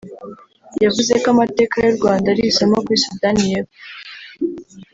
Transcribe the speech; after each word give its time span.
yavuze 0.83 1.11
ko 1.21 1.25
amateka 1.33 1.75
y’u 1.85 1.95
Rwanda 1.97 2.25
ari 2.33 2.41
isomo 2.49 2.77
kuri 2.85 3.01
Sudani 3.03 3.43
y’Epfo 3.51 3.81